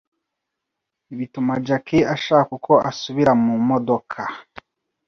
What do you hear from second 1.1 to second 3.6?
bituma Jackie ashaka uko asubira mu